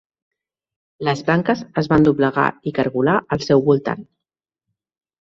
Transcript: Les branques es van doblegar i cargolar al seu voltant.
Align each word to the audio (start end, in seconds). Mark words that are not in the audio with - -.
Les 1.07 1.21
branques 1.27 1.61
es 1.83 1.91
van 1.93 2.09
doblegar 2.09 2.49
i 2.71 2.75
cargolar 2.81 3.17
al 3.37 3.49
seu 3.49 3.65
voltant. 3.73 4.07